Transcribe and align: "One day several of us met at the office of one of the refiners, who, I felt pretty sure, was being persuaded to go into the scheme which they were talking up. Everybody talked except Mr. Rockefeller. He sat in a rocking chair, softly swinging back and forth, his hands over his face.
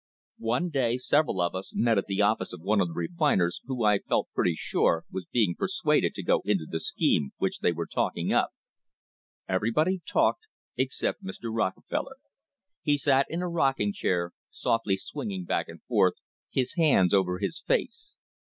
"One 0.39 0.69
day 0.71 0.97
several 0.97 1.39
of 1.41 1.53
us 1.53 1.73
met 1.75 1.99
at 1.99 2.07
the 2.07 2.23
office 2.23 2.53
of 2.53 2.61
one 2.61 2.81
of 2.81 2.87
the 2.87 2.93
refiners, 2.95 3.61
who, 3.65 3.83
I 3.85 3.99
felt 3.99 4.29
pretty 4.33 4.55
sure, 4.57 5.05
was 5.11 5.27
being 5.31 5.53
persuaded 5.53 6.15
to 6.15 6.23
go 6.23 6.41
into 6.43 6.65
the 6.67 6.79
scheme 6.79 7.33
which 7.37 7.59
they 7.59 7.71
were 7.71 7.85
talking 7.85 8.33
up. 8.33 8.49
Everybody 9.47 10.01
talked 10.03 10.47
except 10.75 11.23
Mr. 11.23 11.55
Rockefeller. 11.55 12.15
He 12.81 12.97
sat 12.97 13.27
in 13.29 13.43
a 13.43 13.47
rocking 13.47 13.93
chair, 13.93 14.31
softly 14.49 14.95
swinging 14.97 15.45
back 15.45 15.67
and 15.69 15.83
forth, 15.83 16.15
his 16.49 16.73
hands 16.73 17.13
over 17.13 17.37
his 17.37 17.61
face. 17.61 18.15